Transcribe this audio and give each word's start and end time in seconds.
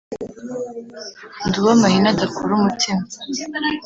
ndi 1.47 1.55
uwo 1.61 1.71
amahina 1.75 2.07
adakura 2.13 2.51
umutima, 2.59 3.03